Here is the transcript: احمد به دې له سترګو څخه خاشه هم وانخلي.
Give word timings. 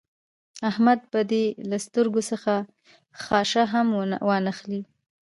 احمد 0.69 0.99
به 1.11 1.21
دې 1.31 1.45
له 1.69 1.77
سترګو 1.85 2.21
څخه 2.29 2.53
خاشه 3.23 3.63
هم 3.73 3.87
وانخلي. 4.27 4.81